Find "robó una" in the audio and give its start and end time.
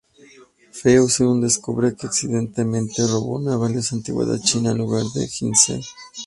3.05-3.55